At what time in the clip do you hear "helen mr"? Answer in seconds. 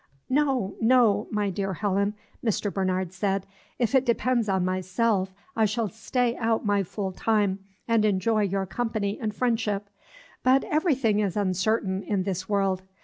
1.75-2.73